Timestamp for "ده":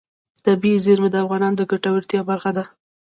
2.57-2.63